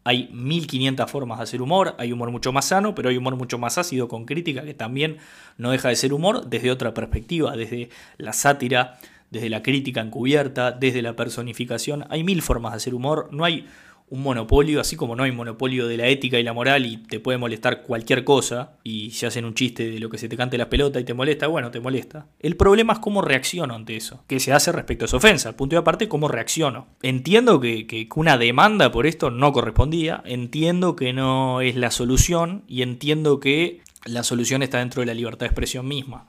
Hay 0.04 0.30
1500 0.32 1.10
formas 1.10 1.38
de 1.38 1.44
hacer 1.44 1.60
humor, 1.60 1.94
hay 1.98 2.12
humor 2.12 2.30
mucho 2.30 2.50
más 2.50 2.64
sano, 2.64 2.94
pero 2.94 3.10
hay 3.10 3.18
humor 3.18 3.36
mucho 3.36 3.58
más 3.58 3.76
ácido 3.76 4.08
con 4.08 4.24
crítica 4.24 4.62
que 4.62 4.72
también 4.72 5.18
no 5.58 5.70
deja 5.70 5.90
de 5.90 5.96
ser 5.96 6.14
humor 6.14 6.46
desde 6.46 6.70
otra 6.70 6.94
perspectiva, 6.94 7.54
desde 7.54 7.90
la 8.16 8.32
sátira, 8.32 8.98
desde 9.30 9.50
la 9.50 9.62
crítica 9.62 10.00
encubierta, 10.00 10.72
desde 10.72 11.02
la 11.02 11.16
personificación. 11.16 12.04
Hay 12.10 12.24
mil 12.24 12.42
formas 12.42 12.72
de 12.72 12.76
hacer 12.76 12.94
humor, 12.94 13.28
no 13.32 13.44
hay 13.44 13.66
un 14.10 14.22
monopolio, 14.22 14.80
así 14.80 14.96
como 14.96 15.16
no 15.16 15.22
hay 15.22 15.32
monopolio 15.32 15.86
de 15.86 15.96
la 15.96 16.06
ética 16.06 16.38
y 16.38 16.42
la 16.42 16.52
moral 16.52 16.86
y 16.86 16.96
te 16.96 17.20
puede 17.20 17.38
molestar 17.38 17.82
cualquier 17.82 18.24
cosa 18.24 18.72
y 18.82 19.10
si 19.10 19.26
hacen 19.26 19.44
un 19.44 19.54
chiste 19.54 19.90
de 19.90 19.98
lo 19.98 20.08
que 20.08 20.18
se 20.18 20.28
te 20.28 20.36
cante 20.36 20.56
la 20.56 20.70
pelota 20.70 20.98
y 20.98 21.04
te 21.04 21.14
molesta, 21.14 21.46
bueno, 21.46 21.70
te 21.70 21.80
molesta. 21.80 22.26
El 22.40 22.56
problema 22.56 22.94
es 22.94 22.98
cómo 23.00 23.22
reacciono 23.22 23.74
ante 23.74 23.96
eso, 23.96 24.24
qué 24.26 24.40
se 24.40 24.52
hace 24.52 24.72
respecto 24.72 25.04
a 25.04 25.06
esa 25.06 25.18
ofensa. 25.18 25.56
Punto 25.56 25.76
y 25.76 25.78
aparte, 25.78 26.08
cómo 26.08 26.28
reacciono. 26.28 26.86
Entiendo 27.02 27.60
que, 27.60 27.86
que 27.86 28.08
una 28.14 28.38
demanda 28.38 28.90
por 28.90 29.06
esto 29.06 29.30
no 29.30 29.52
correspondía, 29.52 30.22
entiendo 30.24 30.96
que 30.96 31.12
no 31.12 31.60
es 31.60 31.76
la 31.76 31.90
solución 31.90 32.64
y 32.66 32.82
entiendo 32.82 33.40
que 33.40 33.82
la 34.06 34.22
solución 34.22 34.62
está 34.62 34.78
dentro 34.78 35.00
de 35.00 35.06
la 35.06 35.14
libertad 35.14 35.40
de 35.40 35.46
expresión 35.46 35.86
misma. 35.86 36.26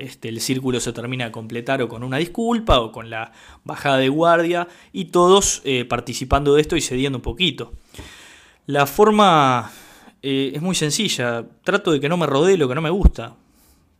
Este, 0.00 0.28
el 0.28 0.40
círculo 0.40 0.80
se 0.80 0.92
termina 0.92 1.26
de 1.26 1.32
completar 1.32 1.82
o 1.82 1.88
con 1.88 2.02
una 2.02 2.16
disculpa 2.16 2.80
o 2.80 2.90
con 2.90 3.10
la 3.10 3.32
bajada 3.64 3.98
de 3.98 4.08
guardia 4.08 4.66
y 4.92 5.06
todos 5.06 5.60
eh, 5.64 5.84
participando 5.84 6.54
de 6.54 6.62
esto 6.62 6.76
y 6.76 6.80
cediendo 6.80 7.18
un 7.18 7.22
poquito. 7.22 7.72
La 8.66 8.86
forma 8.86 9.70
eh, 10.22 10.52
es 10.54 10.62
muy 10.62 10.74
sencilla, 10.74 11.44
trato 11.64 11.92
de 11.92 12.00
que 12.00 12.08
no 12.08 12.16
me 12.16 12.26
rodee 12.26 12.56
lo 12.56 12.68
que 12.68 12.74
no 12.74 12.80
me 12.80 12.90
gusta. 12.90 13.36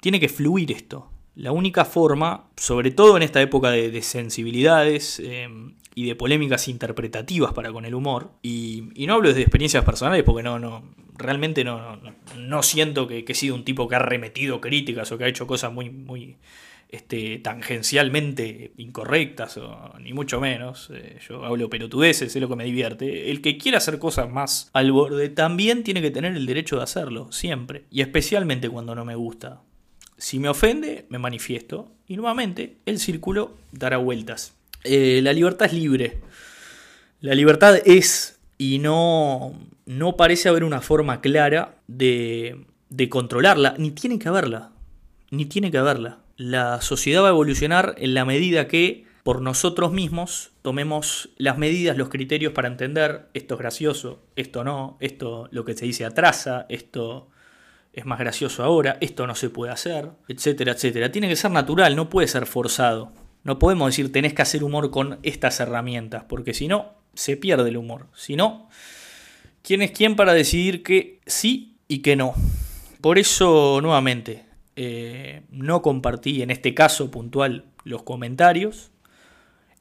Tiene 0.01 0.19
que 0.19 0.29
fluir 0.29 0.73
esto. 0.73 1.11
La 1.37 1.53
única 1.53 1.85
forma, 1.85 2.45
sobre 2.57 2.91
todo 2.91 3.17
en 3.17 3.23
esta 3.23 3.41
época 3.41 3.71
de, 3.71 4.03
sensibilidades 4.03 5.21
em, 5.21 5.75
y 5.95 6.07
de 6.07 6.15
polémicas 6.15 6.69
interpretativas 6.69 7.53
para 7.53 7.73
con 7.73 7.85
el 7.85 7.95
humor, 7.95 8.33
y, 8.43 8.85
no 9.07 9.15
hablo 9.15 9.29
desde 9.29 9.43
experiencias 9.43 9.85
personales 9.85 10.23
porque 10.23 10.43
no, 10.43 10.59
no, 10.59 10.83
realmente 11.17 11.65
no, 11.65 11.99
no, 12.37 12.63
siento 12.63 13.07
que, 13.07 13.25
he 13.27 13.35
sido 13.35 13.55
un 13.55 13.65
tipo 13.65 13.89
que 13.89 13.97
ha 13.97 14.01
remetido 14.01 14.61
críticas 14.61 15.11
o 15.13 15.19
que 15.19 15.25
ha 15.25 15.29
hecho 15.29 15.47
cosas 15.47 15.73
muy, 15.73 15.91
muy 15.91 16.37
este, 16.89 17.39
tangencialmente 17.39 18.73
incorrectas, 18.77 19.57
o, 19.59 19.95
ni 20.01 20.13
mucho 20.13 20.41
menos. 20.41 20.91
Eh, 20.93 21.19
yo 21.29 21.45
hablo 21.45 21.71
pelotudeces, 21.71 22.35
es 22.35 22.41
lo 22.41 22.49
que 22.49 22.57
me 22.57 22.65
divierte. 22.65 23.31
El 23.31 23.41
que 23.41 23.59
quiera 23.59 23.79
hacer 23.79 23.99
cosas 23.99 24.31
más 24.31 24.71
al 24.73 24.91
borde 24.93 25.29
también 25.29 25.85
tiene 25.85 26.03
que 26.03 26.11
tener 26.11 26.35
el 26.37 26.47
derecho 26.47 26.77
de 26.77 26.83
hacerlo, 26.83 27.31
siempre. 27.31 27.85
Y 27.91 28.01
especialmente 28.01 28.69
cuando 28.69 28.95
no 28.95 29.05
me 29.05 29.15
gusta. 29.15 29.63
Si 30.19 30.39
me 30.39 30.49
ofende, 30.49 31.07
me 31.09 31.19
manifiesto. 31.19 31.93
Y 32.07 32.17
nuevamente, 32.17 32.77
el 32.87 32.99
círculo 32.99 33.57
dará 33.73 33.97
vueltas. 33.97 34.60
Eh, 34.85 35.21
la 35.23 35.33
libertad 35.33 35.67
es 35.67 35.73
libre. 35.73 36.21
La 37.21 37.35
libertad 37.35 37.79
es 37.85 38.41
y 38.57 38.79
no, 38.79 39.55
no 39.87 40.17
parece 40.17 40.49
haber 40.49 40.65
una 40.65 40.81
forma 40.81 41.21
clara 41.21 41.77
de, 41.87 42.67
de 42.89 43.09
controlarla, 43.09 43.75
ni 43.79 43.91
tiene 43.93 44.19
que 44.19 44.29
haberla, 44.29 44.73
ni 45.31 45.47
tiene 45.47 45.71
que 45.71 45.79
haberla. 45.79 46.19
La 46.37 46.81
sociedad 46.81 47.23
va 47.23 47.29
a 47.29 47.31
evolucionar 47.31 47.95
en 47.99 48.15
la 48.15 48.25
medida 48.25 48.69
que 48.69 49.05
por 49.23 49.43
nosotros 49.43 49.93
mismos 49.93 50.51
tomemos 50.63 51.31
las 51.37 51.59
medidas, 51.59 51.97
los 51.97 52.09
criterios 52.09 52.53
para 52.53 52.69
entender 52.69 53.29
esto 53.35 53.55
es 53.55 53.61
gracioso, 53.61 54.23
esto 54.37 54.65
no, 54.65 54.97
esto 55.01 55.49
lo 55.53 55.65
que 55.65 55.75
se 55.75 55.85
dice 55.85 56.05
atrasa, 56.05 56.67
esto 56.69 57.29
es 57.93 58.07
más 58.07 58.19
gracioso 58.19 58.63
ahora, 58.63 58.97
esto 59.01 59.27
no 59.27 59.35
se 59.35 59.51
puede 59.51 59.73
hacer, 59.73 60.11
etcétera, 60.29 60.73
etcétera. 60.73 61.13
Tiene 61.13 61.29
que 61.29 61.37
ser 61.37 61.51
natural, 61.51 61.97
no 61.97 62.09
puede 62.09 62.29
ser 62.29 62.47
forzado. 62.47 63.13
No 63.43 63.59
podemos 63.59 63.89
decir 63.89 64.13
tenés 64.13 64.35
que 64.35 64.43
hacer 64.43 64.65
humor 64.65 64.91
con 64.91 65.19
estas 65.23 65.61
herramientas, 65.61 66.25
porque 66.29 66.55
si 66.55 66.69
no, 66.69 66.95
se 67.15 67.37
pierde 67.37 67.69
el 67.71 67.77
humor. 67.77 68.07
Si 68.15 68.37
no, 68.37 68.69
¿quién 69.63 69.83
es 69.83 69.91
quién 69.93 70.17
para 70.17 70.33
decidir 70.33 70.83
que 70.83 71.21
sí 71.27 71.77
y 71.89 71.99
que 71.99 72.17
no? 72.17 72.35
Por 73.01 73.19
eso, 73.19 73.81
nuevamente, 73.81 74.45
eh, 74.77 75.43
no 75.51 75.83
compartí 75.83 76.43
en 76.43 76.51
este 76.51 76.75
caso 76.75 77.11
puntual 77.11 77.65
los 77.85 78.03
comentarios. 78.03 78.91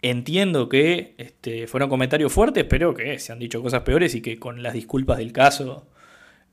Entiendo 0.02 0.70
que 0.70 1.16
este, 1.18 1.68
fueron 1.68 1.90
comentarios 1.90 2.32
fuertes, 2.32 2.66
pero 2.70 2.94
que 2.94 3.20
se 3.20 3.34
han 3.34 3.40
dicho 3.40 3.62
cosas 3.62 3.82
peores 3.82 4.16
y 4.16 4.22
que 4.22 4.40
con 4.40 4.64
las 4.64 4.74
disculpas 4.74 5.18
del 5.18 5.34
caso 5.34 5.88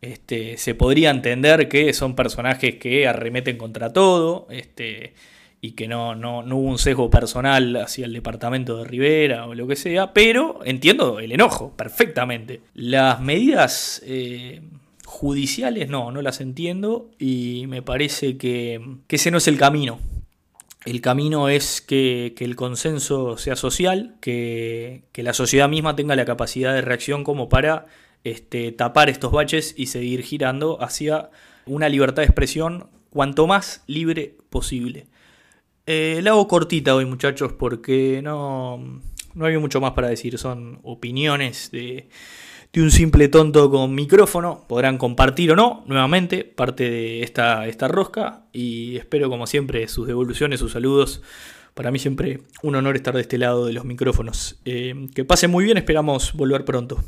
este, 0.01 0.57
se 0.59 0.75
podría 0.75 1.11
entender 1.11 1.69
que 1.69 1.93
son 1.93 2.17
personajes 2.17 2.77
que 2.77 3.07
arremeten 3.07 3.57
contra 3.57 3.93
todo. 3.93 4.49
Este, 4.51 5.15
y 5.67 5.73
que 5.73 5.89
no, 5.89 6.15
no, 6.15 6.39
hubo 6.39 6.69
un 6.69 6.79
sesgo 6.79 7.11
personal 7.11 7.75
hacia 7.75 8.05
el 8.05 8.13
departamento 8.13 8.77
de 8.77 8.85
Rivera 8.85 9.47
o 9.47 9.55
lo 9.55 9.67
que 9.67 9.75
sea, 9.75 10.13
pero 10.13 10.61
entiendo 10.65 11.19
el 11.19 11.33
enojo 11.33 11.73
perfectamente. 11.77 12.61
Las 12.75 13.21
medidas 13.21 14.01
eh, 14.07 14.63
judiciales 15.05 15.89
no, 15.89 16.13
no 16.13 16.23
las 16.23 16.41
entiendo 16.41 17.11
y 17.19 17.65
me 17.67 17.83
parece 17.83 18.37
que, 18.37 18.81
que 19.09 19.17
ese 19.17 19.33
no 19.33 19.39
es 19.39 19.49
el 19.49 19.59
camino. 19.59 19.99
el 20.85 21.01
camino 21.01 21.49
es 21.49 21.81
que, 21.81 22.33
el 22.39 22.55
consenso 22.55 23.37
sea 23.37 23.57
social, 23.57 24.15
que, 24.21 25.03
la 25.17 25.33
sociedad 25.33 25.69
misma 25.69 25.97
tenga 25.97 26.15
la 26.15 26.25
capacidad 26.25 26.75
de 26.75 26.81
reacción 26.81 27.25
como 27.25 27.49
para 27.49 27.87
este, 28.23 28.71
tapar 28.71 29.09
estos 29.09 29.33
baches 29.33 29.75
y 29.77 29.87
seguir 29.87 30.23
girando 30.23 30.81
hacia 30.81 31.31
una 31.67 31.89
libertad 31.89 32.23
de 32.23 32.27
expresión 32.27 32.89
cuanto 33.11 33.49
más 33.49 33.83
libre 33.89 34.37
posible. 34.49 35.07
Eh, 35.87 36.21
la 36.23 36.31
hago 36.31 36.49
cortita 36.49 36.95
hoy 36.95 37.05
muchachos 37.07 37.53
porque 37.53 38.21
no, 38.23 39.01
no 39.35 39.45
hay 39.45 39.57
mucho 39.59 39.81
más 39.81 39.93
para 39.93 40.09
decir, 40.09 40.37
son 40.39 40.81
opiniones 40.83 41.71
de 41.71 42.09
de 42.77 42.83
un 42.83 42.91
simple 42.91 43.29
tonto 43.29 43.71
con 43.71 43.95
micrófono. 43.95 44.67
Podrán 44.69 44.99
compartir 44.99 45.51
o 45.51 45.57
no, 45.57 45.83
nuevamente, 45.87 46.45
parte 46.45 46.91
de 46.91 47.23
esta, 47.23 47.67
esta 47.67 47.89
rosca. 47.89 48.43
Y 48.53 48.97
espero, 48.97 49.31
como 49.31 49.47
siempre, 49.47 49.89
sus 49.89 50.07
devoluciones, 50.07 50.61
sus 50.61 50.73
saludos. 50.73 51.23
Para 51.73 51.91
mí 51.91 51.99
siempre 51.99 52.41
un 52.63 52.75
honor 52.75 52.97
estar 52.97 53.15
de 53.15 53.23
este 53.23 53.39
lado 53.39 53.65
de 53.65 53.73
los 53.73 53.87
micrófonos. 53.87 54.59
Eh, 54.67 55.09
que 55.15 55.25
pasen 55.25 55.51
muy 55.51 55.65
bien, 55.65 55.79
esperamos 55.79 56.35
volver 56.35 56.67
pronto. 56.67 57.03